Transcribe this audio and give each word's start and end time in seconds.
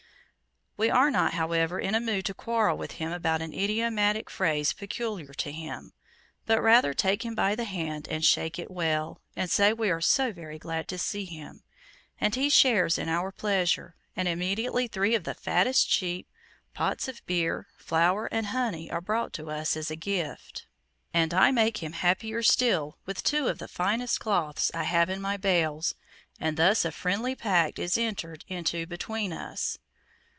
We 0.77 0.89
are 0.89 1.11
not, 1.11 1.35
however, 1.35 1.79
in 1.79 1.93
a 1.93 1.99
mood 1.99 2.25
to 2.25 2.33
quarrel 2.33 2.75
with 2.75 2.93
him 2.93 3.11
about 3.11 3.39
an 3.43 3.53
idiomatic 3.53 4.31
phrase 4.31 4.73
peculiar 4.73 5.31
to 5.35 5.51
him, 5.51 5.93
but 6.47 6.59
rather 6.59 6.91
take 6.95 7.23
him 7.23 7.35
by 7.35 7.53
the 7.53 7.65
hand 7.65 8.07
and 8.07 8.25
shake 8.25 8.57
it 8.57 8.71
well, 8.71 9.21
and 9.35 9.51
say 9.51 9.73
we 9.73 9.91
are 9.91 10.01
so 10.01 10.33
very 10.33 10.57
glad 10.57 10.87
to 10.87 10.97
see 10.97 11.25
him. 11.25 11.61
And 12.19 12.33
he 12.33 12.49
shares 12.49 12.97
in 12.97 13.09
our 13.09 13.31
pleasure, 13.31 13.95
and 14.15 14.27
immediately 14.27 14.87
three 14.87 15.13
of 15.13 15.23
the 15.23 15.35
fattest 15.35 15.87
sheep, 15.87 16.27
pots 16.73 17.07
of 17.07 17.23
beer, 17.27 17.67
flour, 17.77 18.25
and 18.31 18.47
honey 18.47 18.89
are 18.89 19.01
brought 19.01 19.33
to 19.33 19.51
us 19.51 19.77
as 19.77 19.91
a 19.91 19.95
gift, 19.95 20.65
and 21.13 21.31
I 21.31 21.51
make 21.51 21.83
him 21.83 21.93
happier 21.93 22.41
still 22.41 22.97
with 23.05 23.21
two 23.21 23.47
of 23.49 23.59
the 23.59 23.67
finest 23.67 24.19
cloths 24.19 24.71
I 24.73 24.85
have 24.85 25.11
in 25.11 25.21
my 25.21 25.37
bales; 25.37 25.93
and 26.39 26.57
thus 26.57 26.85
a 26.85 26.91
friendly 26.91 27.35
pact 27.35 27.77
is 27.77 27.99
entered 27.99 28.45
into 28.47 28.87
between 28.87 29.31
us. 29.31 29.77